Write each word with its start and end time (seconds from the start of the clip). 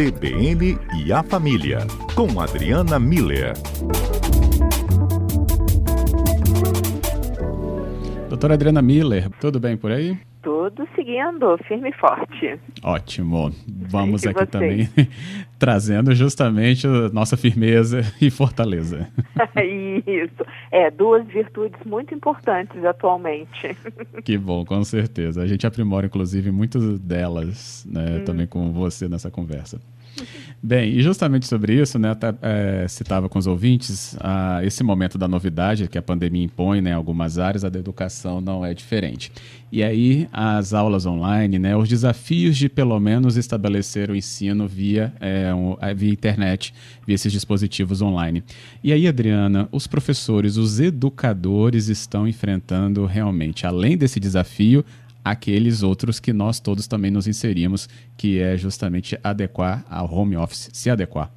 CBN 0.00 0.78
e 0.96 1.12
a 1.12 1.22
Família, 1.22 1.86
com 2.14 2.40
Adriana 2.40 2.98
Miller. 2.98 3.52
Doutora 8.30 8.54
Adriana 8.54 8.80
Miller, 8.80 9.28
tudo 9.38 9.60
bem 9.60 9.76
por 9.76 9.92
aí? 9.92 10.18
Tudo 10.74 10.88
seguindo, 10.94 11.58
firme 11.66 11.90
e 11.90 11.92
forte. 11.92 12.58
Ótimo. 12.82 13.52
Vamos 13.66 14.24
aqui 14.24 14.46
também 14.46 14.88
trazendo 15.58 16.14
justamente 16.14 16.86
nossa 17.12 17.36
firmeza 17.36 18.00
e 18.20 18.30
fortaleza. 18.30 19.08
Isso. 20.06 20.46
É, 20.70 20.90
duas 20.90 21.26
virtudes 21.26 21.78
muito 21.84 22.14
importantes 22.14 22.84
atualmente. 22.84 23.76
Que 24.24 24.36
bom, 24.36 24.64
com 24.64 24.82
certeza. 24.84 25.42
A 25.42 25.46
gente 25.46 25.66
aprimora, 25.66 26.06
inclusive, 26.06 26.50
muitas 26.50 26.98
delas 26.98 27.86
né, 27.90 28.18
hum. 28.18 28.24
também 28.24 28.46
com 28.46 28.70
você 28.72 29.08
nessa 29.08 29.30
conversa. 29.30 29.80
Bem, 30.62 30.92
e 30.92 31.02
justamente 31.02 31.46
sobre 31.46 31.80
isso, 31.80 31.98
né, 31.98 32.10
até, 32.10 32.34
é, 32.42 32.86
citava 32.88 33.28
com 33.28 33.38
os 33.38 33.46
ouvintes, 33.46 34.16
esse 34.62 34.82
momento 34.82 35.16
da 35.16 35.26
novidade 35.26 35.88
que 35.88 35.96
a 35.96 36.02
pandemia 36.02 36.44
impõe 36.44 36.80
né, 36.80 36.90
em 36.90 36.94
algumas 36.94 37.38
áreas, 37.38 37.64
a 37.64 37.68
da 37.68 37.78
educação 37.78 38.40
não 38.40 38.64
é 38.64 38.74
diferente. 38.74 39.32
E 39.72 39.82
aí, 39.82 40.28
as 40.32 40.74
aulas 40.74 41.06
online, 41.06 41.58
né, 41.58 41.76
os 41.76 41.88
desafios 41.88 42.56
de 42.56 42.68
pelo 42.68 42.98
menos 42.98 43.36
estabelecer 43.36 44.10
o 44.10 44.16
ensino 44.16 44.66
via, 44.66 45.12
é, 45.20 45.54
um, 45.54 45.76
via 45.94 46.12
internet, 46.12 46.74
via 47.06 47.14
esses 47.14 47.32
dispositivos 47.32 48.02
online. 48.02 48.42
E 48.82 48.92
aí, 48.92 49.06
Adriana, 49.06 49.68
os 49.70 49.86
professores, 49.86 50.56
os 50.56 50.80
educadores 50.80 51.88
estão 51.88 52.26
enfrentando 52.26 53.06
realmente, 53.06 53.66
além 53.66 53.96
desse 53.96 54.18
desafio, 54.18 54.84
aqueles 55.24 55.82
outros 55.82 56.18
que 56.18 56.32
nós 56.32 56.60
todos 56.60 56.86
também 56.86 57.10
nos 57.10 57.26
inserimos, 57.26 57.88
que 58.16 58.40
é 58.40 58.56
justamente 58.56 59.18
adequar 59.22 59.84
ao 59.88 60.12
home 60.12 60.36
office, 60.36 60.70
se 60.72 60.90
adequar. 60.90 61.30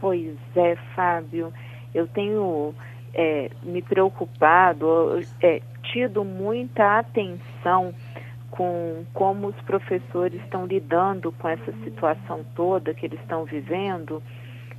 Pois 0.00 0.36
é, 0.56 0.76
Fábio, 0.94 1.52
eu 1.94 2.06
tenho 2.08 2.74
é, 3.14 3.50
me 3.62 3.82
preocupado, 3.82 5.20
é, 5.42 5.60
tido 5.92 6.24
muita 6.24 6.98
atenção 6.98 7.94
com 8.50 9.04
como 9.12 9.48
os 9.48 9.56
professores 9.62 10.40
estão 10.42 10.66
lidando 10.66 11.32
com 11.32 11.48
essa 11.48 11.72
situação 11.84 12.44
toda 12.54 12.94
que 12.94 13.06
eles 13.06 13.20
estão 13.20 13.44
vivendo, 13.44 14.22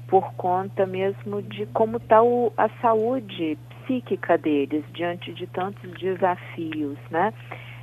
por 0.07 0.33
conta 0.33 0.85
mesmo 0.85 1.41
de 1.41 1.65
como 1.67 1.97
está 1.97 2.17
a 2.57 2.69
saúde 2.81 3.57
psíquica 3.85 4.37
deles 4.37 4.83
diante 4.93 5.33
de 5.33 5.47
tantos 5.47 5.91
desafios, 5.99 6.97
né? 7.09 7.33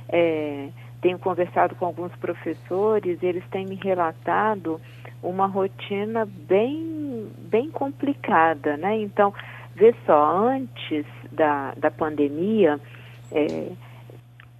É, 0.09 0.69
tenho 1.01 1.19
conversado 1.19 1.75
com 1.75 1.85
alguns 1.85 2.15
professores, 2.15 3.21
eles 3.21 3.43
têm 3.49 3.65
me 3.65 3.75
relatado 3.75 4.81
uma 5.21 5.47
rotina 5.47 6.25
bem, 6.25 7.31
bem 7.39 7.69
complicada, 7.71 8.77
né? 8.77 8.97
Então, 8.97 9.33
vê 9.75 9.93
só, 10.05 10.47
antes 10.47 11.05
da, 11.31 11.73
da 11.75 11.91
pandemia, 11.91 12.79
é, 13.31 13.71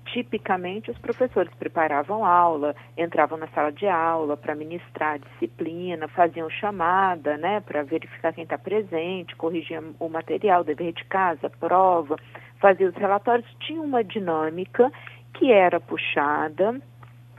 tipicamente 0.06 0.90
os 0.90 0.98
professores 0.98 1.54
preparavam 1.56 2.26
aula, 2.26 2.76
entravam 2.98 3.38
na 3.38 3.48
sala 3.48 3.72
de 3.72 3.88
aula 3.88 4.38
para 4.38 4.56
ministrar 4.56 5.20
disciplina, 5.20 6.08
faziam 6.08 6.50
chamada, 6.50 7.38
né, 7.38 7.60
para 7.62 7.84
verificar 7.84 8.34
quem 8.34 8.44
está 8.44 8.58
presente, 8.58 9.36
corrigiam 9.36 9.96
o 10.00 10.10
material, 10.10 10.64
dever 10.64 10.94
de 10.94 11.04
casa, 11.06 11.50
prova, 11.50 12.16
faziam 12.60 12.90
os 12.90 12.96
relatórios, 12.96 13.48
tinha 13.60 13.82
uma 13.82 14.04
dinâmica 14.04 14.92
que 15.38 15.52
era 15.52 15.80
puxada, 15.80 16.80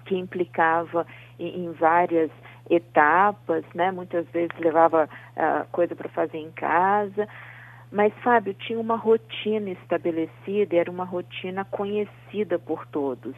que 0.04 0.16
implicava 0.16 1.06
em, 1.38 1.64
em 1.64 1.72
várias 1.72 2.30
etapas, 2.70 3.64
né? 3.74 3.90
Muitas 3.90 4.26
vezes 4.28 4.56
levava 4.58 5.04
uh, 5.04 5.68
coisa 5.70 5.94
para 5.94 6.08
fazer 6.08 6.38
em 6.38 6.50
casa. 6.52 7.28
Mas, 7.90 8.12
Fábio, 8.22 8.54
tinha 8.54 8.78
uma 8.78 8.96
rotina 8.96 9.70
estabelecida, 9.70 10.76
era 10.76 10.90
uma 10.90 11.04
rotina 11.04 11.64
conhecida 11.64 12.58
por 12.58 12.86
todos. 12.86 13.34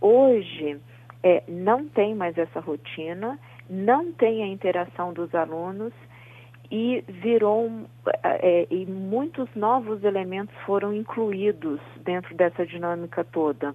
Hoje, 0.00 0.80
é, 1.22 1.42
não 1.48 1.88
tem 1.88 2.14
mais 2.14 2.38
essa 2.38 2.60
rotina, 2.60 3.38
não 3.68 4.12
tem 4.12 4.44
a 4.44 4.46
interação 4.46 5.12
dos 5.12 5.34
alunos 5.34 5.92
e 6.70 7.02
virou 7.08 7.70
é, 8.22 8.66
e 8.70 8.86
muitos 8.86 9.48
novos 9.56 10.04
elementos 10.04 10.54
foram 10.64 10.92
incluídos 10.94 11.80
dentro 12.04 12.34
dessa 12.36 12.64
dinâmica 12.64 13.24
toda. 13.24 13.74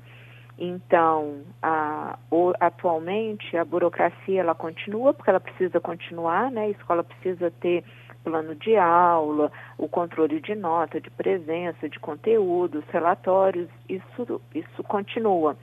Então, 0.58 1.42
a, 1.62 2.18
o, 2.30 2.54
atualmente 2.60 3.58
a 3.58 3.66
burocracia 3.66 4.40
ela 4.40 4.54
continua 4.54 5.14
porque 5.14 5.30
ela 5.30 5.40
precisa 5.40 5.80
continuar, 5.80 6.52
né? 6.52 6.66
A 6.66 6.70
escola 6.70 7.04
precisa 7.04 7.52
ter 7.60 7.84
plano 8.24 8.56
de 8.56 8.78
aula, 8.78 9.52
o 9.78 9.88
controle 9.88 10.40
de 10.40 10.56
nota, 10.56 11.02
de 11.02 11.10
presença, 11.10 11.90
de 11.90 12.00
conteúdos, 12.00 12.84
relatórios, 12.90 13.68
isso 13.90 14.42
isso 14.54 14.84
continua. 14.84 15.58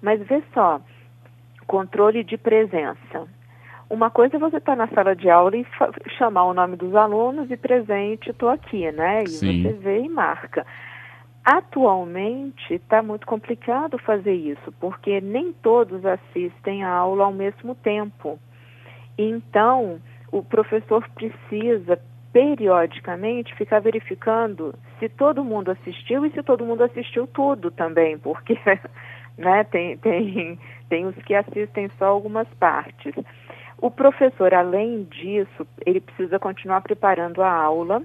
Mas 0.00 0.20
vê 0.26 0.42
só, 0.52 0.80
controle 1.66 2.22
de 2.22 2.36
presença. 2.36 3.26
Uma 3.88 4.10
coisa 4.10 4.36
é 4.36 4.38
você 4.38 4.56
estar 4.56 4.76
tá 4.76 4.76
na 4.76 4.88
sala 4.88 5.14
de 5.14 5.28
aula 5.28 5.56
e 5.56 5.66
chamar 6.18 6.44
o 6.44 6.54
nome 6.54 6.76
dos 6.76 6.94
alunos 6.94 7.50
e 7.50 7.56
presente, 7.56 8.30
estou 8.30 8.48
aqui, 8.48 8.90
né? 8.92 9.24
E 9.24 9.28
Sim. 9.28 9.62
você 9.62 9.72
vê 9.72 10.00
e 10.00 10.08
marca. 10.08 10.66
Atualmente 11.44 12.72
está 12.72 13.02
muito 13.02 13.26
complicado 13.26 13.98
fazer 13.98 14.32
isso, 14.32 14.72
porque 14.80 15.20
nem 15.20 15.52
todos 15.52 16.02
assistem 16.06 16.82
a 16.82 16.88
aula 16.88 17.24
ao 17.24 17.32
mesmo 17.32 17.74
tempo. 17.74 18.38
Então, 19.18 20.00
o 20.32 20.42
professor 20.42 21.06
precisa 21.10 22.00
periodicamente 22.32 23.54
ficar 23.54 23.80
verificando 23.80 24.74
se 24.98 25.08
todo 25.08 25.44
mundo 25.44 25.70
assistiu 25.70 26.24
e 26.24 26.30
se 26.30 26.42
todo 26.42 26.64
mundo 26.64 26.82
assistiu 26.82 27.26
tudo 27.26 27.70
também, 27.70 28.18
porque 28.18 28.58
né, 29.36 29.64
tem, 29.64 29.98
tem, 29.98 30.58
tem 30.88 31.06
os 31.06 31.14
que 31.16 31.34
assistem 31.34 31.90
só 31.98 32.06
algumas 32.06 32.48
partes. 32.54 33.14
O 33.78 33.90
professor, 33.90 34.54
além 34.54 35.04
disso, 35.04 35.66
ele 35.84 36.00
precisa 36.00 36.38
continuar 36.38 36.80
preparando 36.80 37.42
a 37.42 37.52
aula, 37.52 38.02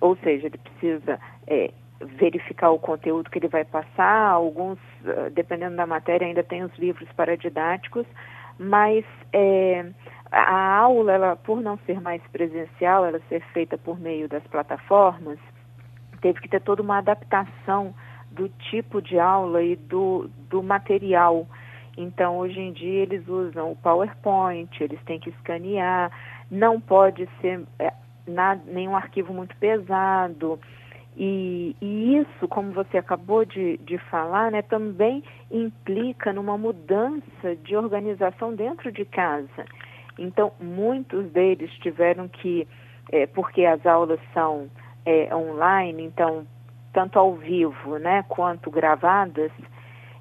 ou 0.00 0.16
seja, 0.16 0.48
ele 0.48 0.58
precisa 0.58 1.20
é, 1.46 1.70
verificar 2.04 2.70
o 2.70 2.78
conteúdo 2.78 3.30
que 3.30 3.38
ele 3.38 3.48
vai 3.48 3.64
passar, 3.64 4.28
alguns, 4.28 4.78
ah, 5.06 5.30
dependendo 5.32 5.76
da 5.76 5.86
matéria, 5.86 6.26
ainda 6.26 6.42
tem 6.42 6.62
os 6.62 6.74
livros 6.78 7.08
paradidáticos, 7.12 8.06
mas 8.58 9.04
é, 9.32 9.86
a 10.30 10.76
aula, 10.76 11.12
ela, 11.12 11.36
por 11.36 11.60
não 11.60 11.78
ser 11.86 12.00
mais 12.00 12.22
presencial, 12.32 13.04
ela 13.04 13.20
ser 13.28 13.40
feita 13.52 13.76
por 13.78 13.98
meio 13.98 14.28
das 14.28 14.42
plataformas, 14.44 15.38
teve 16.20 16.40
que 16.40 16.48
ter 16.48 16.60
toda 16.60 16.82
uma 16.82 16.98
adaptação 16.98 17.94
do 18.30 18.48
tipo 18.70 19.00
de 19.00 19.18
aula 19.18 19.62
e 19.62 19.76
do, 19.76 20.28
do 20.48 20.62
material. 20.62 21.46
Então, 21.96 22.38
hoje 22.38 22.58
em 22.58 22.72
dia, 22.72 23.02
eles 23.02 23.28
usam 23.28 23.70
o 23.70 23.76
PowerPoint, 23.76 24.82
eles 24.82 25.00
têm 25.04 25.20
que 25.20 25.30
escanear, 25.30 26.10
não 26.50 26.80
pode 26.80 27.28
ser 27.40 27.62
é, 27.78 27.92
nenhum 28.66 28.96
arquivo 28.96 29.32
muito 29.32 29.56
pesado. 29.56 30.58
E, 31.16 31.76
e, 31.80 32.16
isso, 32.18 32.48
como 32.48 32.72
você 32.72 32.98
acabou 32.98 33.44
de, 33.44 33.76
de 33.78 33.98
falar, 33.98 34.50
né, 34.50 34.62
também 34.62 35.22
implica 35.50 36.32
numa 36.32 36.58
mudança 36.58 37.54
de 37.62 37.76
organização 37.76 38.54
dentro 38.54 38.90
de 38.90 39.04
casa. 39.04 39.64
Então, 40.18 40.52
muitos 40.60 41.30
deles 41.30 41.70
tiveram 41.78 42.28
que, 42.28 42.66
é, 43.12 43.26
porque 43.26 43.64
as 43.64 43.84
aulas 43.86 44.18
são 44.32 44.68
é, 45.06 45.34
online, 45.34 46.02
então, 46.02 46.46
tanto 46.92 47.18
ao 47.18 47.34
vivo 47.34 47.98
né, 47.98 48.24
quanto 48.28 48.70
gravadas, 48.70 49.52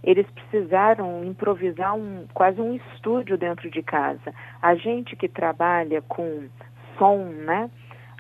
eles 0.04 0.28
precisaram 0.31 1.24
improvisar 1.24 1.96
um, 1.96 2.25
quase 2.34 2.60
um 2.60 2.75
estúdio 2.75 3.38
dentro 3.38 3.69
de 3.69 3.81
casa. 3.81 4.34
A 4.62 4.75
gente 4.75 5.16
que 5.16 5.30
trabalha 5.30 6.01
com 6.01 6.50
som, 6.98 7.24
né? 7.24 7.69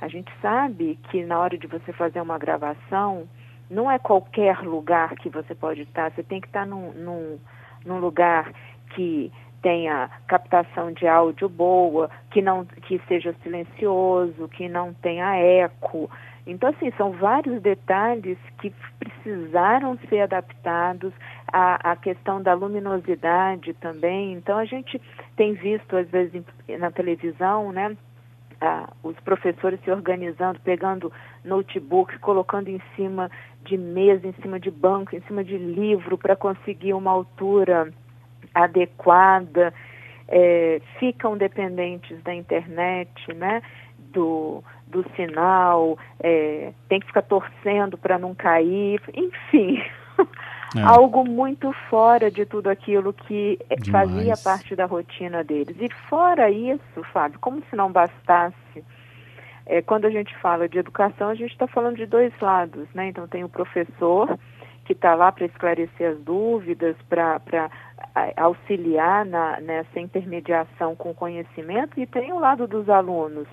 A 0.03 0.09
gente 0.09 0.29
sabe 0.41 0.99
que 1.09 1.23
na 1.23 1.39
hora 1.39 1.57
de 1.57 1.65
você 1.65 1.93
fazer 1.93 2.19
uma 2.19 2.37
gravação, 2.37 3.25
não 3.71 3.89
é 3.89 3.97
qualquer 3.97 4.59
lugar 4.59 5.15
que 5.15 5.29
você 5.29 5.55
pode 5.55 5.83
estar, 5.83 6.11
você 6.11 6.21
tem 6.21 6.41
que 6.41 6.47
estar 6.47 6.65
num, 6.65 6.91
num, 6.91 7.39
num 7.85 7.99
lugar 7.99 8.51
que 8.93 9.31
tenha 9.61 10.09
captação 10.27 10.91
de 10.91 11.07
áudio 11.07 11.47
boa, 11.47 12.09
que 12.31 12.41
não 12.41 12.65
que 12.65 13.01
seja 13.07 13.33
silencioso, 13.43 14.49
que 14.49 14.67
não 14.67 14.93
tenha 14.93 15.37
eco. 15.37 16.11
Então, 16.45 16.71
assim, 16.71 16.91
são 16.97 17.13
vários 17.13 17.61
detalhes 17.61 18.37
que 18.59 18.73
precisaram 18.99 19.97
ser 20.09 20.19
adaptados 20.19 21.13
à, 21.47 21.91
à 21.91 21.95
questão 21.95 22.41
da 22.41 22.53
luminosidade 22.53 23.73
também. 23.75 24.33
Então, 24.33 24.57
a 24.57 24.65
gente 24.65 25.01
tem 25.37 25.53
visto, 25.53 25.95
às 25.95 26.09
vezes, 26.09 26.43
na 26.77 26.91
televisão, 26.91 27.71
né, 27.71 27.95
ah, 28.65 28.89
os 29.03 29.19
professores 29.19 29.77
se 29.83 29.91
organizando, 29.91 30.57
pegando 30.61 31.11
notebook, 31.43 32.17
colocando 32.19 32.69
em 32.69 32.81
cima 32.95 33.29
de 33.65 33.77
mesa, 33.77 34.25
em 34.25 34.33
cima 34.41 34.57
de 34.57 34.71
banco, 34.71 35.13
em 35.13 35.21
cima 35.23 35.43
de 35.43 35.57
livro 35.57 36.17
para 36.17 36.33
conseguir 36.33 36.93
uma 36.93 37.11
altura 37.11 37.91
adequada. 38.55 39.73
é, 40.29 40.81
ficam 40.97 41.37
dependentes 41.37 42.23
da 42.23 42.33
internet, 42.33 43.33
né? 43.33 43.61
Do, 44.13 44.63
do 44.87 45.03
sinal, 45.15 45.97
é, 46.21 46.71
tem 46.87 47.01
que 47.01 47.07
ficar 47.07 47.23
torcendo 47.23 47.97
para 47.97 48.17
não 48.17 48.33
cair, 48.33 49.01
enfim, 49.13 49.83
é. 50.75 50.81
algo 50.81 51.23
muito 51.23 51.71
fora 51.89 52.31
de 52.31 52.45
tudo 52.45 52.69
aquilo 52.69 53.13
que 53.13 53.59
é, 53.69 53.75
Demais. 53.75 54.09
fazia 54.09 54.33
parte 54.37 54.75
da 54.75 54.85
rotina 54.85 55.43
deles. 55.43 55.75
E 55.79 55.89
fora 56.09 56.49
isso, 56.49 57.03
Fábio, 57.11 57.39
como 57.39 57.61
se 57.69 57.75
não 57.75 57.91
bastasse, 57.91 58.83
é, 59.65 59.81
quando 59.81 60.05
a 60.05 60.09
gente 60.09 60.35
fala 60.39 60.67
de 60.67 60.77
educação, 60.77 61.29
a 61.29 61.35
gente 61.35 61.51
está 61.51 61.67
falando 61.67 61.97
de 61.97 62.05
dois 62.05 62.33
lados, 62.41 62.87
né? 62.93 63.07
Então 63.07 63.27
tem 63.27 63.43
o 63.43 63.49
professor 63.49 64.37
que 64.85 64.93
está 64.93 65.15
lá 65.15 65.31
para 65.31 65.45
esclarecer 65.45 66.11
as 66.11 66.19
dúvidas, 66.19 66.95
para 67.07 67.39
auxiliar 68.35 69.25
na, 69.25 69.59
nessa 69.61 69.99
intermediação 69.99 70.95
com 70.95 71.13
conhecimento, 71.13 71.97
e 71.99 72.05
tem 72.05 72.33
o 72.33 72.39
lado 72.39 72.67
dos 72.67 72.89
alunos, 72.89 73.47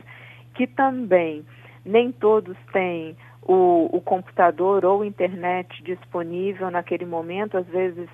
que 0.54 0.66
também 0.66 1.44
nem 1.84 2.10
todos 2.10 2.56
têm 2.72 3.16
o, 3.42 3.88
o, 3.92 4.00
computador 4.00 4.84
ou 4.84 5.04
internet 5.04 5.82
disponível 5.82 6.70
naquele 6.70 7.06
momento. 7.06 7.56
Às 7.56 7.66
vezes 7.66 8.08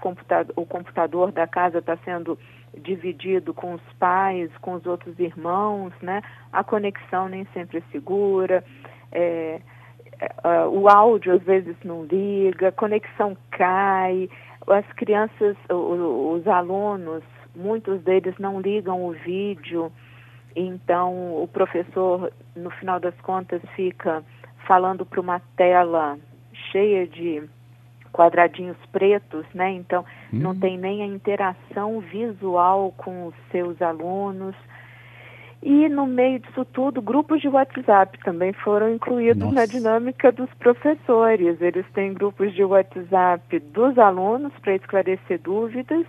computador, 0.00 0.52
o 0.56 0.66
computador 0.66 1.32
da 1.32 1.46
casa 1.46 1.78
está 1.78 1.96
sendo 1.98 2.38
dividido 2.76 3.54
com 3.54 3.74
os 3.74 3.92
pais, 3.98 4.50
com 4.60 4.74
os 4.74 4.84
outros 4.86 5.18
irmãos, 5.18 5.92
né? 6.02 6.22
A 6.52 6.62
conexão 6.62 7.28
nem 7.28 7.46
sempre 7.54 7.78
é 7.78 7.82
segura. 7.92 8.64
É, 9.12 9.60
é, 10.18 10.66
o 10.66 10.88
áudio 10.88 11.34
às 11.34 11.42
vezes 11.42 11.76
não 11.84 12.04
liga, 12.04 12.68
a 12.68 12.72
conexão 12.72 13.36
cai, 13.50 14.28
as 14.66 14.86
crianças, 14.94 15.56
os 15.70 16.46
alunos, 16.46 17.22
muitos 17.54 18.00
deles 18.02 18.34
não 18.38 18.60
ligam 18.60 19.04
o 19.06 19.12
vídeo, 19.12 19.92
então 20.54 21.42
o 21.42 21.48
professor, 21.48 22.32
no 22.54 22.70
final 22.70 22.98
das 22.98 23.14
contas, 23.20 23.60
fica 23.74 24.24
falando 24.66 25.06
para 25.06 25.20
uma 25.20 25.40
tela 25.56 26.18
cheia 26.70 27.06
de 27.06 27.42
quadradinhos 28.12 28.78
pretos, 28.90 29.44
né? 29.54 29.72
Então 29.72 30.04
hum. 30.32 30.38
não 30.38 30.58
tem 30.58 30.78
nem 30.78 31.02
a 31.02 31.06
interação 31.06 32.00
visual 32.00 32.92
com 32.96 33.26
os 33.26 33.34
seus 33.50 33.80
alunos. 33.82 34.54
E 35.62 35.88
no 35.88 36.06
meio 36.06 36.38
disso 36.38 36.64
tudo, 36.66 37.02
grupos 37.02 37.40
de 37.40 37.48
WhatsApp 37.48 38.18
também 38.20 38.52
foram 38.52 38.90
incluídos 38.94 39.42
Nossa. 39.42 39.54
na 39.54 39.66
dinâmica 39.66 40.30
dos 40.30 40.52
professores. 40.54 41.60
Eles 41.60 41.84
têm 41.92 42.14
grupos 42.14 42.54
de 42.54 42.62
WhatsApp 42.62 43.58
dos 43.58 43.98
alunos 43.98 44.52
para 44.60 44.76
esclarecer 44.76 45.40
dúvidas, 45.40 46.06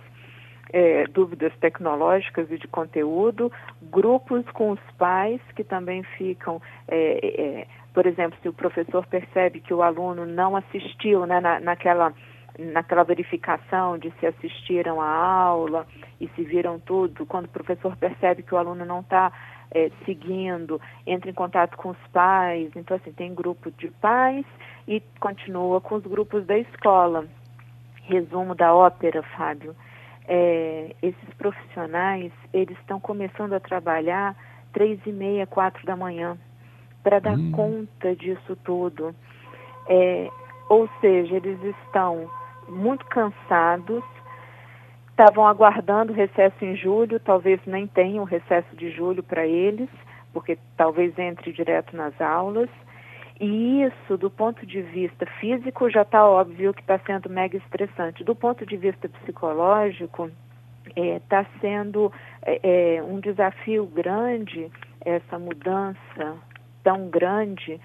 é, 0.72 1.06
dúvidas 1.08 1.52
tecnológicas 1.60 2.50
e 2.50 2.58
de 2.58 2.68
conteúdo, 2.68 3.50
grupos 3.90 4.44
com 4.52 4.70
os 4.70 4.80
pais 4.98 5.40
que 5.56 5.64
também 5.64 6.02
ficam, 6.02 6.60
é, 6.86 7.18
é, 7.26 7.66
por 7.98 8.06
exemplo, 8.06 8.38
se 8.40 8.48
o 8.48 8.52
professor 8.52 9.04
percebe 9.08 9.58
que 9.58 9.74
o 9.74 9.82
aluno 9.82 10.24
não 10.24 10.54
assistiu 10.54 11.26
né, 11.26 11.40
na, 11.40 11.58
naquela 11.58 12.14
naquela 12.56 13.02
verificação 13.02 13.98
de 13.98 14.12
se 14.20 14.26
assistiram 14.26 15.00
à 15.00 15.08
aula 15.08 15.84
e 16.20 16.28
se 16.28 16.44
viram 16.44 16.78
tudo, 16.78 17.26
quando 17.26 17.46
o 17.46 17.48
professor 17.48 17.96
percebe 17.96 18.44
que 18.44 18.54
o 18.54 18.56
aluno 18.56 18.84
não 18.84 19.00
está 19.00 19.32
é, 19.72 19.90
seguindo, 20.04 20.80
entra 21.04 21.28
em 21.28 21.34
contato 21.34 21.76
com 21.76 21.88
os 21.88 21.98
pais. 22.12 22.70
Então, 22.76 22.96
assim, 22.96 23.10
tem 23.10 23.34
grupo 23.34 23.68
de 23.72 23.88
pais 24.00 24.46
e 24.86 25.02
continua 25.18 25.80
com 25.80 25.96
os 25.96 26.04
grupos 26.04 26.46
da 26.46 26.56
escola. 26.56 27.26
Resumo 28.04 28.54
da 28.54 28.72
ópera, 28.72 29.24
Fábio. 29.36 29.74
É, 30.28 30.94
esses 31.02 31.34
profissionais, 31.36 32.30
eles 32.52 32.78
estão 32.78 33.00
começando 33.00 33.54
a 33.54 33.60
trabalhar 33.60 34.36
três 34.72 35.00
e 35.04 35.10
meia, 35.10 35.48
quatro 35.48 35.84
da 35.84 35.96
manhã, 35.96 36.38
para 37.08 37.20
dar 37.20 37.38
hum. 37.38 37.50
conta 37.52 38.14
disso 38.14 38.54
tudo. 38.64 39.14
É, 39.88 40.28
ou 40.68 40.86
seja, 41.00 41.36
eles 41.36 41.58
estão 41.64 42.30
muito 42.68 43.06
cansados, 43.06 44.04
estavam 45.08 45.46
aguardando 45.46 46.12
o 46.12 46.14
recesso 46.14 46.62
em 46.62 46.76
julho, 46.76 47.18
talvez 47.18 47.58
nem 47.64 47.86
tenham 47.86 48.24
o 48.24 48.26
recesso 48.26 48.76
de 48.76 48.90
julho 48.90 49.22
para 49.22 49.46
eles, 49.46 49.88
porque 50.34 50.58
talvez 50.76 51.18
entre 51.18 51.50
direto 51.50 51.96
nas 51.96 52.20
aulas. 52.20 52.68
E 53.40 53.84
isso, 53.84 54.18
do 54.18 54.28
ponto 54.28 54.66
de 54.66 54.82
vista 54.82 55.24
físico, 55.40 55.88
já 55.88 56.02
está 56.02 56.26
óbvio 56.26 56.74
que 56.74 56.82
está 56.82 56.98
sendo 57.06 57.30
mega 57.30 57.56
estressante. 57.56 58.22
Do 58.22 58.34
ponto 58.34 58.66
de 58.66 58.76
vista 58.76 59.08
psicológico, 59.08 60.30
está 60.94 61.40
é, 61.40 61.46
sendo 61.58 62.12
é, 62.42 62.96
é, 62.96 63.02
um 63.02 63.18
desafio 63.18 63.86
grande 63.86 64.70
essa 65.00 65.38
mudança 65.38 66.36
tão 66.82 67.08
grande 67.08 67.80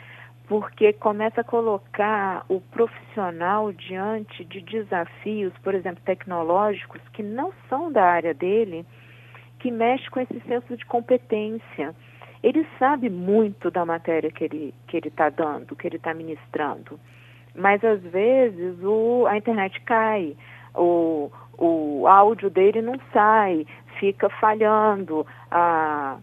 porque 0.47 0.93
começa 0.93 1.41
a 1.41 1.43
colocar 1.43 2.45
o 2.49 2.59
profissional 2.59 3.71
diante 3.71 4.43
de 4.43 4.61
desafios, 4.61 5.53
por 5.63 5.73
exemplo, 5.73 6.03
tecnológicos, 6.03 7.01
que 7.13 7.23
não 7.23 7.53
são 7.69 7.91
da 7.91 8.03
área 8.03 8.33
dele, 8.33 8.85
que 9.59 9.71
mexe 9.71 10.09
com 10.09 10.19
esse 10.19 10.39
senso 10.41 10.75
de 10.75 10.85
competência. 10.85 11.95
Ele 12.41 12.67
sabe 12.77 13.09
muito 13.09 13.71
da 13.71 13.85
matéria 13.85 14.29
que 14.29 14.43
ele 14.43 14.73
que 14.87 14.97
ele 14.97 15.07
está 15.07 15.29
dando, 15.29 15.75
que 15.75 15.87
ele 15.87 15.95
está 15.95 16.13
ministrando, 16.13 16.99
mas 17.55 17.81
às 17.83 18.01
vezes 18.01 18.83
o, 18.83 19.25
a 19.27 19.37
internet 19.37 19.79
cai, 19.81 20.35
o, 20.75 21.31
o 21.57 22.05
áudio 22.05 22.49
dele 22.49 22.81
não 22.81 22.99
sai, 23.13 23.65
fica 23.97 24.29
falhando, 24.29 25.25
a 25.49 26.17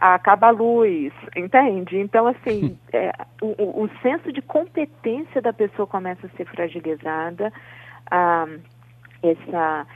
acaba 0.00 0.48
a 0.48 0.50
luz, 0.50 1.12
entende? 1.36 1.98
Então, 1.98 2.26
assim, 2.26 2.78
é, 2.92 3.12
o, 3.40 3.84
o, 3.84 3.90
senso 4.02 4.32
de 4.32 4.42
competência 4.42 5.40
da 5.40 5.52
pessoa 5.52 5.86
começa 5.86 6.26
a 6.26 6.30
ser 6.30 6.44
fragilizada, 6.46 7.52
ah, 8.10 8.46
essa, 9.22 9.86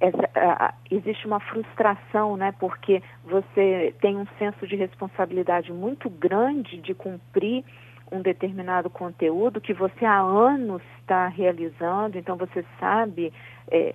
essa 0.00 0.30
ah, 0.34 0.74
existe 0.90 1.26
uma 1.26 1.40
frustração, 1.40 2.36
né? 2.36 2.52
Porque 2.58 3.02
você 3.24 3.94
tem 4.00 4.16
um 4.16 4.26
senso 4.38 4.66
de 4.66 4.76
responsabilidade 4.76 5.72
muito 5.72 6.10
grande 6.10 6.78
de 6.78 6.94
cumprir 6.94 7.64
um 8.10 8.20
determinado 8.20 8.90
conteúdo 8.90 9.60
que 9.60 9.72
você 9.72 10.04
há 10.04 10.18
anos 10.18 10.82
está 11.00 11.28
realizando, 11.28 12.18
então 12.18 12.36
você 12.36 12.62
sabe 12.78 13.32
é, 13.70 13.94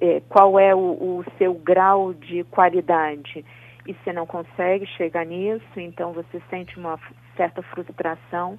é, 0.00 0.20
qual 0.28 0.58
é 0.60 0.74
o, 0.74 0.78
o 0.78 1.24
seu 1.38 1.54
grau 1.54 2.12
de 2.12 2.44
qualidade 2.44 3.44
e 3.86 3.94
você 3.94 4.12
não 4.12 4.26
consegue 4.26 4.86
chegar 4.86 5.24
nisso, 5.24 5.64
então 5.76 6.12
você 6.12 6.40
sente 6.50 6.78
uma 6.78 6.98
certa 7.36 7.62
frustração. 7.62 8.58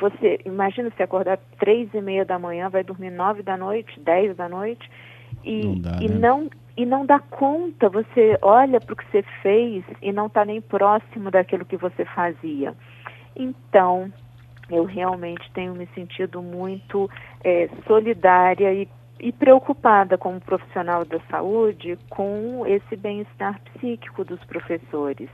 Você 0.00 0.40
imagina 0.44 0.90
se 0.96 1.02
acordar 1.02 1.38
três 1.58 1.92
e 1.92 2.00
meia 2.00 2.24
da 2.24 2.38
manhã, 2.38 2.68
vai 2.68 2.84
dormir 2.84 3.10
nove 3.10 3.42
da 3.42 3.56
noite, 3.56 3.98
dez 4.00 4.36
da 4.36 4.48
noite 4.48 4.88
e 5.44 5.64
não, 5.64 5.80
dá, 5.80 5.98
e 6.00 6.08
né? 6.08 6.18
não 6.18 6.50
e 6.76 6.86
não 6.86 7.04
dá 7.04 7.18
conta. 7.18 7.88
Você 7.88 8.38
olha 8.40 8.80
para 8.80 8.94
o 8.94 8.96
que 8.96 9.04
você 9.10 9.22
fez 9.42 9.84
e 10.00 10.12
não 10.12 10.26
está 10.26 10.44
nem 10.44 10.60
próximo 10.60 11.30
daquilo 11.30 11.64
que 11.64 11.76
você 11.76 12.04
fazia. 12.04 12.74
Então 13.36 14.12
eu 14.70 14.84
realmente 14.84 15.50
tenho 15.52 15.74
me 15.74 15.86
sentido 15.94 16.40
muito 16.40 17.10
é, 17.42 17.68
solidária 17.86 18.72
e 18.72 18.88
e 19.20 19.32
preocupada 19.32 20.16
como 20.16 20.40
profissional 20.40 21.04
da 21.04 21.20
saúde 21.30 21.98
com 22.08 22.64
esse 22.66 22.96
bem-estar 22.96 23.60
psíquico 23.60 24.24
dos 24.24 24.42
professores. 24.44 25.28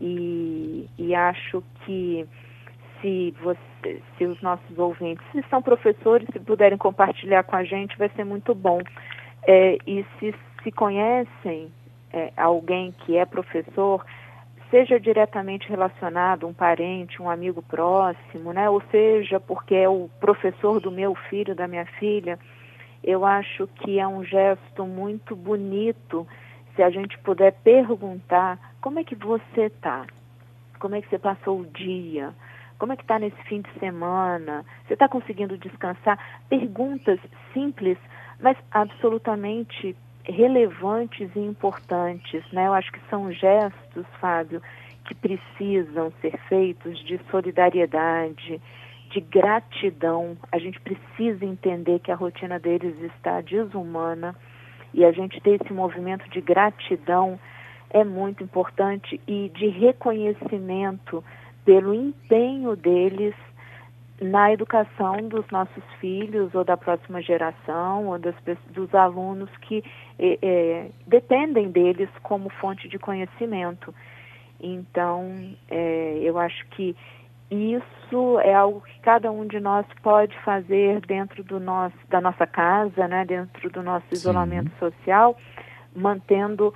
E, 0.00 0.88
e 0.98 1.14
acho 1.14 1.62
que 1.84 2.26
se, 3.00 3.34
você, 3.40 4.02
se 4.18 4.24
os 4.26 4.40
nossos 4.42 4.78
ouvintes, 4.78 5.24
se 5.32 5.42
são 5.48 5.62
professores, 5.62 6.28
se 6.32 6.40
puderem 6.40 6.76
compartilhar 6.76 7.44
com 7.44 7.56
a 7.56 7.64
gente, 7.64 7.96
vai 7.96 8.10
ser 8.10 8.24
muito 8.24 8.54
bom. 8.54 8.80
É, 9.46 9.78
e 9.86 10.04
se, 10.18 10.34
se 10.62 10.72
conhecem 10.72 11.72
é, 12.12 12.32
alguém 12.36 12.92
que 12.92 13.16
é 13.16 13.24
professor, 13.24 14.04
seja 14.70 14.98
diretamente 14.98 15.68
relacionado, 15.68 16.46
um 16.46 16.52
parente, 16.52 17.22
um 17.22 17.30
amigo 17.30 17.62
próximo, 17.62 18.52
né? 18.52 18.68
ou 18.68 18.82
seja, 18.90 19.38
porque 19.40 19.74
é 19.74 19.88
o 19.88 20.08
professor 20.20 20.80
do 20.80 20.90
meu 20.90 21.14
filho, 21.14 21.54
da 21.54 21.66
minha 21.66 21.86
filha, 21.98 22.38
eu 23.02 23.24
acho 23.24 23.66
que 23.66 23.98
é 23.98 24.06
um 24.06 24.24
gesto 24.24 24.86
muito 24.86 25.34
bonito 25.34 26.26
se 26.74 26.82
a 26.82 26.90
gente 26.90 27.18
puder 27.18 27.52
perguntar 27.62 28.58
como 28.80 28.98
é 28.98 29.04
que 29.04 29.14
você 29.14 29.62
está, 29.66 30.06
como 30.78 30.94
é 30.94 31.02
que 31.02 31.08
você 31.08 31.18
passou 31.18 31.60
o 31.60 31.66
dia, 31.66 32.32
como 32.78 32.92
é 32.92 32.96
que 32.96 33.02
está 33.02 33.18
nesse 33.18 33.40
fim 33.44 33.60
de 33.60 33.70
semana, 33.78 34.64
você 34.86 34.94
está 34.94 35.08
conseguindo 35.08 35.58
descansar? 35.58 36.18
Perguntas 36.48 37.20
simples, 37.52 37.98
mas 38.40 38.56
absolutamente 38.70 39.94
relevantes 40.24 41.30
e 41.34 41.40
importantes, 41.40 42.42
né? 42.52 42.66
Eu 42.66 42.74
acho 42.74 42.90
que 42.92 43.00
são 43.10 43.30
gestos, 43.32 44.06
Fábio, 44.20 44.62
que 45.04 45.14
precisam 45.14 46.12
ser 46.20 46.38
feitos 46.48 46.98
de 47.04 47.18
solidariedade, 47.30 48.60
de 49.10 49.20
gratidão. 49.20 50.36
A 50.50 50.58
gente 50.58 50.80
precisa 50.80 51.44
entender 51.44 51.98
que 52.00 52.10
a 52.10 52.14
rotina 52.14 52.58
deles 52.58 52.96
está 53.14 53.40
desumana 53.40 54.34
e 54.94 55.04
a 55.04 55.12
gente 55.12 55.40
ter 55.40 55.60
esse 55.60 55.72
movimento 55.72 56.28
de 56.30 56.40
gratidão 56.40 57.38
é 57.90 58.04
muito 58.04 58.42
importante 58.42 59.20
e 59.26 59.50
de 59.54 59.66
reconhecimento 59.68 61.24
pelo 61.64 61.92
empenho 61.92 62.76
deles 62.76 63.34
na 64.20 64.52
educação 64.52 65.28
dos 65.28 65.46
nossos 65.50 65.82
filhos 65.98 66.54
ou 66.54 66.62
da 66.62 66.76
próxima 66.76 67.22
geração 67.22 68.06
ou 68.08 68.18
das, 68.18 68.34
dos 68.70 68.94
alunos 68.94 69.50
que 69.62 69.82
é, 70.18 70.38
é, 70.42 70.90
dependem 71.06 71.70
deles 71.70 72.08
como 72.22 72.50
fonte 72.50 72.86
de 72.86 72.98
conhecimento. 72.98 73.94
Então, 74.60 75.56
é, 75.70 76.18
eu 76.22 76.38
acho 76.38 76.66
que 76.68 76.94
isso 77.50 78.38
é 78.40 78.54
algo 78.54 78.80
que 78.80 79.00
cada 79.00 79.30
um 79.30 79.46
de 79.46 79.58
nós 79.58 79.84
pode 80.02 80.36
fazer 80.44 81.00
dentro 81.06 81.42
do 81.42 81.58
nosso, 81.58 81.96
da 82.08 82.20
nossa 82.20 82.46
casa, 82.46 83.08
né, 83.08 83.24
dentro 83.24 83.68
do 83.70 83.82
nosso 83.82 84.06
Sim. 84.08 84.14
isolamento 84.14 84.70
social, 84.78 85.36
mantendo 85.94 86.72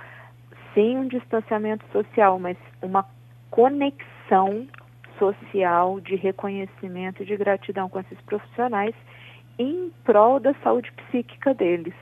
sim 0.73 0.97
um 0.97 1.07
distanciamento 1.07 1.85
social, 1.91 2.37
mas 2.37 2.57
uma 2.81 3.05
conexão 3.49 4.67
social 5.17 6.01
de 6.01 6.15
reconhecimento 6.15 7.23
e 7.23 7.25
de 7.25 7.37
gratidão 7.37 7.87
com 7.87 7.99
esses 8.01 8.19
profissionais 8.21 8.93
em 9.57 9.89
prol 10.03 10.41
da 10.41 10.53
saúde 10.55 10.91
psíquica 10.91 11.53
deles. 11.53 11.93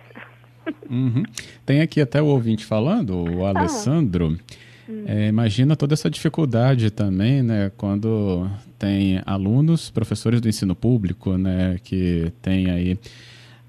Uhum. 0.89 1.23
Tem 1.65 1.81
aqui 1.81 2.01
até 2.01 2.21
o 2.21 2.25
ouvinte 2.25 2.65
falando, 2.65 3.15
o. 3.15 3.45
Alessandro. 3.45 4.35
Ah. 4.39 4.72
É, 5.05 5.27
imagina 5.27 5.75
toda 5.75 5.93
essa 5.93 6.09
dificuldade 6.09 6.91
também, 6.91 7.41
né, 7.41 7.71
quando 7.77 8.49
tem 8.77 9.21
alunos, 9.25 9.89
professores 9.89 10.41
do 10.41 10.49
ensino 10.49 10.75
público, 10.75 11.37
né, 11.37 11.79
que 11.83 12.31
tem 12.41 12.69
aí 12.69 12.99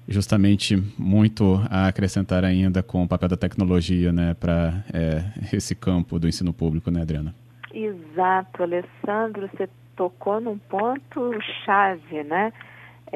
justamente 0.07 0.81
muito 0.97 1.61
a 1.69 1.87
acrescentar 1.87 2.43
ainda 2.43 2.83
com 2.83 3.03
o 3.03 3.07
papel 3.07 3.29
da 3.29 3.37
tecnologia, 3.37 4.11
né, 4.11 4.33
para 4.33 4.83
é, 4.93 5.23
esse 5.53 5.73
campo 5.73 6.19
do 6.19 6.27
ensino 6.27 6.53
público, 6.53 6.91
né, 6.91 7.01
Adriana? 7.01 7.33
Exato, 7.73 8.63
Alessandro, 8.63 9.49
você 9.51 9.69
tocou 9.95 10.39
num 10.39 10.57
ponto 10.57 11.31
chave, 11.65 12.23
né? 12.23 12.51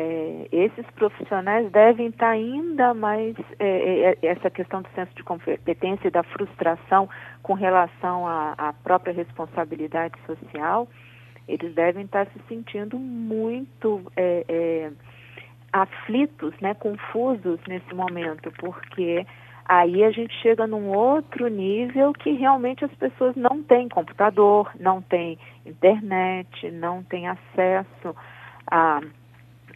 É, 0.02 0.48
esses 0.54 0.86
profissionais 0.92 1.70
devem 1.74 2.08
estar 2.08 2.30
ainda 2.30 2.94
mais 2.94 3.36
é, 3.60 3.68
é, 3.68 4.18
é, 4.22 4.28
essa 4.28 4.50
questão 4.50 4.82
do 4.82 4.88
senso 4.96 5.14
de 5.14 5.24
competência 5.24 6.08
e 6.08 6.12
da 6.12 6.24
frustração 6.24 7.10
com 7.44 7.54
relação 7.54 8.26
à, 8.26 8.74
própria 8.82 9.14
responsabilidade 9.14 10.18
social, 10.26 10.88
eles 11.50 11.76
devem 11.76 12.06
estar 12.06 12.28
se 12.28 12.40
sentindo 12.48 12.98
muito 12.98 14.10
é, 14.16 14.46
é, 14.48 14.92
aflitos, 15.74 16.54
né, 16.62 16.74
confusos 16.76 17.60
nesse 17.68 17.94
momento, 17.94 18.54
porque 18.58 19.28
aí 19.66 20.02
a 20.06 20.12
gente 20.12 20.34
chega 20.42 20.66
num 20.66 20.96
outro 20.96 21.50
nível 21.50 22.14
que 22.14 22.32
realmente 22.32 22.86
as 22.86 22.94
pessoas 22.94 23.36
não 23.36 23.62
têm 23.64 23.90
computador, 23.90 24.72
não 24.80 25.02
têm 25.02 25.38
internet, 25.66 26.72
não 26.72 27.04
têm 27.04 27.28
acesso 27.28 28.16
a, 28.72 29.02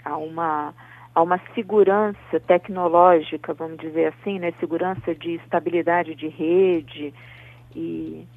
a 0.03 0.17
uma 0.17 0.74
a 1.15 1.22
uma 1.22 1.39
segurança 1.53 2.39
tecnológica, 2.48 3.53
vamos 3.53 3.77
dizer 3.77 4.07
assim, 4.07 4.39
né, 4.39 4.51
segurança 4.60 5.13
de 5.13 5.36
estabilidade 5.36 6.15
de 6.15 6.27
rede 6.27 7.13
e 7.75 8.27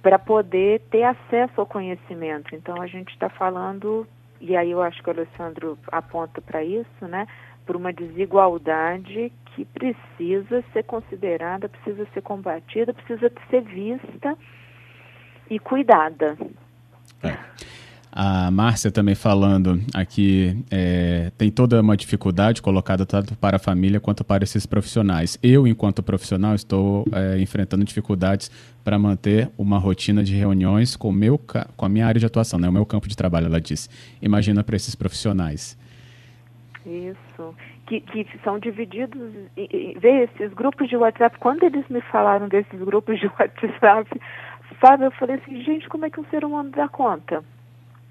para 0.00 0.20
poder 0.20 0.82
ter 0.90 1.02
acesso 1.02 1.60
ao 1.60 1.66
conhecimento. 1.66 2.54
Então 2.54 2.80
a 2.80 2.86
gente 2.86 3.10
está 3.10 3.28
falando 3.28 4.06
e 4.40 4.56
aí 4.56 4.70
eu 4.70 4.82
acho 4.82 5.02
que 5.02 5.08
o 5.08 5.12
Alessandro 5.12 5.78
aponta 5.90 6.40
para 6.40 6.62
isso, 6.64 7.06
né, 7.08 7.26
por 7.66 7.76
uma 7.76 7.92
desigualdade 7.92 9.32
que 9.46 9.64
precisa 9.64 10.64
ser 10.72 10.84
considerada, 10.84 11.68
precisa 11.68 12.06
ser 12.12 12.22
combatida, 12.22 12.94
precisa 12.94 13.30
ser 13.50 13.62
vista 13.62 14.36
e 15.50 15.58
cuidada. 15.58 16.36
A 18.14 18.50
Márcia 18.50 18.92
também 18.92 19.14
falando 19.14 19.80
aqui, 19.94 20.62
é, 20.70 21.32
tem 21.38 21.50
toda 21.50 21.80
uma 21.80 21.96
dificuldade 21.96 22.60
colocada 22.60 23.06
tanto 23.06 23.34
para 23.36 23.56
a 23.56 23.58
família 23.58 23.98
quanto 23.98 24.22
para 24.22 24.44
esses 24.44 24.66
profissionais. 24.66 25.38
Eu, 25.42 25.66
enquanto 25.66 26.02
profissional, 26.02 26.54
estou 26.54 27.06
é, 27.10 27.40
enfrentando 27.40 27.82
dificuldades 27.86 28.50
para 28.84 28.98
manter 28.98 29.50
uma 29.56 29.78
rotina 29.78 30.22
de 30.22 30.36
reuniões 30.36 30.94
com, 30.94 31.10
meu, 31.10 31.38
com 31.38 31.86
a 31.86 31.88
minha 31.88 32.06
área 32.06 32.20
de 32.20 32.26
atuação, 32.26 32.58
né, 32.58 32.68
o 32.68 32.72
meu 32.72 32.84
campo 32.84 33.08
de 33.08 33.16
trabalho, 33.16 33.46
ela 33.46 33.58
disse. 33.58 33.88
Imagina 34.20 34.62
para 34.62 34.76
esses 34.76 34.94
profissionais. 34.94 35.78
Isso. 36.84 37.54
Que, 37.86 38.00
que 38.00 38.26
são 38.44 38.58
divididos, 38.58 39.32
vê 39.56 40.24
esses 40.24 40.52
grupos 40.52 40.88
de 40.88 40.96
WhatsApp, 40.96 41.38
quando 41.38 41.62
eles 41.62 41.88
me 41.88 42.02
falaram 42.02 42.46
desses 42.46 42.78
grupos 42.78 43.18
de 43.18 43.26
WhatsApp, 43.40 44.20
Fábio, 44.80 45.06
eu 45.06 45.10
falei 45.12 45.36
assim, 45.36 45.62
gente, 45.62 45.88
como 45.88 46.04
é 46.04 46.10
que 46.10 46.20
um 46.20 46.24
ser 46.26 46.44
humano 46.44 46.70
dá 46.70 46.88
conta? 46.88 47.42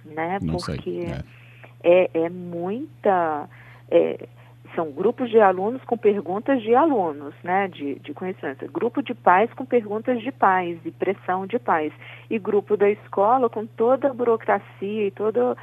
Né? 0.05 0.39
Não 0.41 0.57
Porque 0.57 0.81
sei, 0.81 1.05
é. 1.05 2.09
é, 2.13 2.23
é 2.25 2.29
muita. 2.29 3.49
É, 3.89 4.27
são 4.75 4.91
grupos 4.91 5.29
de 5.29 5.39
alunos 5.39 5.83
com 5.83 5.97
perguntas 5.97 6.61
de 6.61 6.73
alunos, 6.73 7.33
né, 7.43 7.67
de, 7.67 7.95
de 7.95 8.13
conhecimento. 8.13 8.71
Grupo 8.71 9.01
de 9.01 9.13
pais 9.13 9.51
com 9.53 9.65
perguntas 9.65 10.21
de 10.21 10.31
pais 10.31 10.79
e 10.85 10.91
pressão 10.91 11.45
de 11.45 11.59
pais. 11.59 11.91
E 12.29 12.39
grupo 12.39 12.77
da 12.77 12.89
escola 12.89 13.49
com 13.49 13.65
toda 13.65 14.09
a 14.09 14.13
burocracia 14.13 15.07
e 15.07 15.11
toda, 15.11 15.57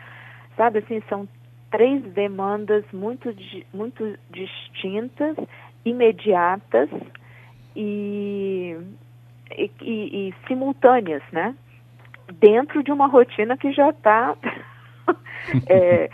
sabe 0.57 0.81
assim, 0.81 1.03
são 1.09 1.27
três 1.71 2.03
demandas 2.13 2.85
muito, 2.93 3.35
muito 3.73 4.19
distintas, 4.31 5.37
imediatas 5.85 6.89
e, 7.75 8.77
e, 9.57 9.71
e, 9.81 10.29
e 10.29 10.35
simultâneas, 10.47 11.23
né? 11.33 11.55
Dentro 12.35 12.83
de 12.83 12.93
uma 12.93 13.07
rotina 13.07 13.57
que 13.57 13.73
já 13.73 13.91
está 13.91 14.37
é, 15.69 16.11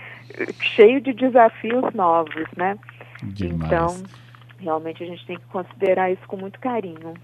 cheio 0.61 1.01
de 1.01 1.13
desafios 1.13 1.93
novos, 1.95 2.47
né? 2.57 2.79
Demais. 3.23 3.65
Então, 3.65 4.03
realmente 4.59 5.03
a 5.03 5.07
gente 5.07 5.27
tem 5.27 5.37
que 5.37 5.47
considerar 5.47 6.11
isso 6.11 6.23
com 6.27 6.37
muito 6.37 6.59
carinho. 6.61 7.15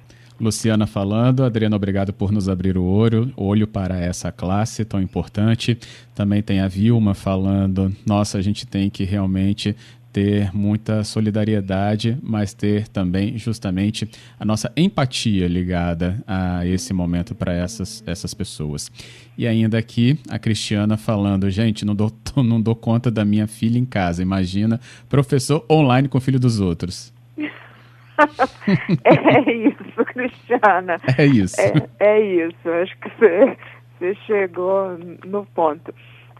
Luciana 0.41 0.87
falando, 0.87 1.45
Adriana, 1.45 1.77
obrigado 1.77 2.15
por 2.15 2.33
nos 2.33 2.49
abrir 2.49 2.79
o 2.79 2.85
olho, 2.85 3.31
olho 3.37 3.67
para 3.67 4.01
essa 4.01 4.33
classe 4.33 4.87
tão 4.87 5.01
importante. 5.01 5.79
Também 6.15 6.43
tem 6.43 6.61
a 6.61 6.69
Vilma 6.69 7.13
falando, 7.13 7.95
nossa, 8.07 8.39
a 8.39 8.43
gente 8.43 8.67
tem 8.67 8.89
que 8.89 9.05
realmente 9.05 9.77
ter 10.12 10.55
muita 10.55 11.05
solidariedade, 11.05 12.19
mas 12.23 12.52
ter 12.52 12.88
também 12.88 13.38
justamente 13.38 14.09
a 14.38 14.45
nossa 14.45 14.73
empatia 14.76 15.47
ligada 15.47 16.23
a 16.26 16.67
esse 16.67 16.93
momento 16.93 17.35
para 17.35 17.52
essas, 17.52 18.02
essas 18.07 18.35
pessoas. 18.35 18.90
E 19.38 19.47
ainda 19.47 19.79
aqui 19.79 20.19
a 20.29 20.38
Cristiana 20.38 20.97
falando, 20.97 21.49
gente, 21.50 21.85
não 21.85 21.95
dou, 21.95 22.12
não 22.37 22.61
dou 22.61 22.75
conta 22.75 23.11
da 23.11 23.25
minha 23.25 23.47
filha 23.47 23.79
em 23.79 23.85
casa. 23.85 24.23
Imagina 24.23 24.81
professor 25.09 25.64
online 25.71 26.09
com 26.09 26.19
o 26.19 26.21
filho 26.21 26.40
dos 26.40 26.61
outros. 26.61 27.12
é 29.05 29.52
isso, 29.52 30.05
Cristiana. 30.07 31.00
É 31.17 31.25
isso. 31.25 31.61
É, 31.61 31.88
é 32.00 32.21
isso. 32.21 32.69
Acho 32.69 32.99
que 32.99 33.09
você, 33.09 33.57
você 33.99 34.14
chegou 34.26 34.99
no 35.25 35.47
ponto. 35.47 35.95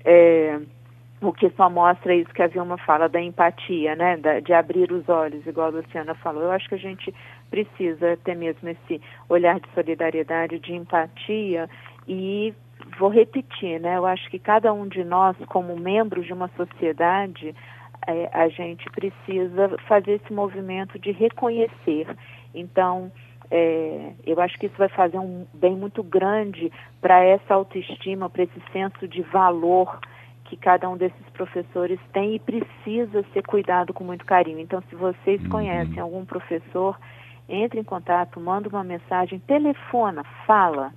É, 0.05 0.59
o 1.21 1.33
que 1.33 1.51
só 1.51 1.69
mostra 1.69 2.15
isso 2.15 2.33
que 2.33 2.43
a 2.43 2.47
Vilma 2.47 2.79
fala 2.79 3.09
da 3.09 3.21
empatia, 3.21 3.95
né? 3.95 4.17
Da, 4.17 4.41
de 4.41 4.53
abrir 4.53 4.91
os 4.91 5.09
olhos, 5.09 5.47
igual 5.47 5.67
a 5.67 5.71
Luciana 5.71 6.15
falou. 6.15 6.45
Eu 6.45 6.53
acho 6.53 6.69
que 6.69 6.75
a 6.75 6.79
gente 6.79 7.15
precisa 7.51 8.17
ter 8.25 8.35
mesmo 8.35 8.69
esse 8.69 9.01
olhar 9.29 9.61
de 9.61 9.69
solidariedade, 9.75 10.59
de 10.59 10.75
empatia 10.75 11.69
e 12.09 12.55
vou 12.99 13.11
repetir, 13.11 13.79
né? 13.81 13.99
Eu 13.99 14.07
acho 14.07 14.31
que 14.31 14.39
cada 14.39 14.73
um 14.73 14.89
de 14.89 15.05
nós, 15.05 15.37
como 15.47 15.77
membros 15.77 16.25
de 16.25 16.33
uma 16.33 16.49
sociedade, 16.57 17.55
é, 18.07 18.31
a 18.33 18.49
gente 18.49 18.89
precisa 18.91 19.77
fazer 19.87 20.21
esse 20.23 20.33
movimento 20.33 20.99
de 20.99 21.13
reconhecer. 21.13 22.07
Então, 22.55 23.13
é, 23.51 24.13
eu 24.25 24.41
acho 24.41 24.59
que 24.59 24.67
isso 24.67 24.77
vai 24.79 24.89
fazer 24.89 25.19
um 25.19 25.47
bem 25.53 25.77
muito 25.77 26.03
grande 26.03 26.73
para 27.01 27.23
essa 27.23 27.55
autoestima, 27.55 28.31
para 28.31 28.45
esse 28.45 28.63
senso 28.73 29.07
de 29.07 29.21
valor 29.23 29.99
que 30.51 30.57
cada 30.57 30.89
um 30.89 30.97
desses 30.97 31.29
professores 31.33 32.01
tem 32.13 32.35
e 32.35 32.41
precisa 32.41 33.25
ser 33.33 33.43
cuidado 33.45 33.95
com 33.95 34.03
muito 34.03 34.25
carinho. 34.25 34.59
Então, 34.59 34.83
se 34.91 34.97
vocês 34.97 35.41
uhum. 35.45 35.49
conhecem 35.49 36.01
algum 36.01 36.25
professor, 36.25 36.99
entre 37.49 37.79
em 37.79 37.85
contato, 37.85 38.41
manda 38.41 38.69
uma 38.69 38.83
mensagem, 38.83 39.39
telefona, 39.39 40.25
fala, 40.47 40.93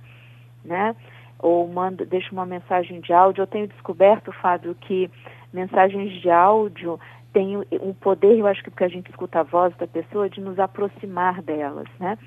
né? 0.64 0.96
Ou 1.38 1.68
manda, 1.68 2.04
deixa 2.04 2.32
uma 2.32 2.44
mensagem 2.44 3.00
de 3.00 3.12
áudio. 3.12 3.42
Eu 3.42 3.46
tenho 3.46 3.68
descoberto, 3.68 4.32
Fábio, 4.32 4.74
que 4.74 5.08
mensagens 5.52 6.20
de 6.20 6.28
áudio 6.28 6.98
têm 7.32 7.58
um 7.80 7.94
poder, 7.94 8.36
eu 8.36 8.46
acho 8.48 8.62
que 8.62 8.70
porque 8.70 8.84
a 8.84 8.88
gente 8.88 9.08
escuta 9.08 9.40
a 9.40 9.44
voz 9.44 9.76
da 9.76 9.86
pessoa, 9.86 10.28
de 10.28 10.40
nos 10.40 10.58
aproximar 10.58 11.40
delas, 11.42 11.88
né? 12.00 12.18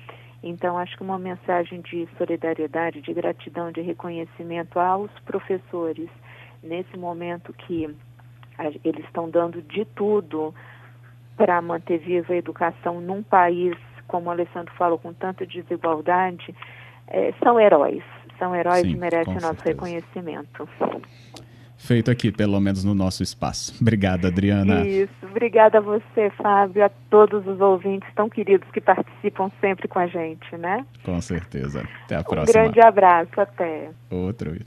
Então, 0.42 0.78
acho 0.78 0.96
que 0.96 1.02
uma 1.02 1.18
mensagem 1.18 1.80
de 1.82 2.08
solidariedade, 2.16 3.02
de 3.02 3.12
gratidão, 3.12 3.70
de 3.70 3.80
reconhecimento 3.80 4.78
aos 4.78 5.10
professores, 5.26 6.08
nesse 6.62 6.96
momento 6.96 7.52
que 7.52 7.94
eles 8.84 9.04
estão 9.04 9.30
dando 9.30 9.62
de 9.62 9.84
tudo 9.84 10.54
para 11.36 11.62
manter 11.62 11.98
viva 11.98 12.32
a 12.32 12.36
educação 12.36 13.00
num 13.00 13.22
país, 13.22 13.76
como 14.08 14.28
o 14.28 14.30
Alessandro 14.30 14.74
falou, 14.74 14.98
com 14.98 15.12
tanta 15.12 15.46
desigualdade, 15.46 16.54
é, 17.06 17.32
são 17.42 17.60
heróis. 17.60 18.02
São 18.38 18.54
heróis 18.54 18.82
Sim, 18.82 18.92
e 18.92 18.96
merecem 18.96 19.34
nosso 19.34 19.46
certeza. 19.62 19.68
reconhecimento. 19.68 20.68
Feito 21.76 22.10
aqui, 22.10 22.32
pelo 22.32 22.60
menos 22.60 22.84
no 22.84 22.92
nosso 22.92 23.22
espaço. 23.22 23.72
Obrigada, 23.80 24.26
Adriana. 24.28 24.84
Isso, 24.84 25.12
obrigada 25.22 25.78
a 25.78 25.80
você, 25.80 26.28
Fábio, 26.36 26.84
a 26.84 26.90
todos 27.08 27.46
os 27.46 27.60
ouvintes 27.60 28.08
tão 28.16 28.28
queridos 28.28 28.68
que 28.72 28.80
participam 28.80 29.48
sempre 29.60 29.86
com 29.86 30.00
a 30.00 30.06
gente, 30.08 30.56
né? 30.56 30.84
Com 31.04 31.20
certeza. 31.20 31.88
Até 32.04 32.16
a 32.16 32.24
próxima. 32.24 32.60
Um 32.60 32.64
grande 32.64 32.80
abraço, 32.80 33.40
até. 33.40 33.90
Outro. 34.10 34.56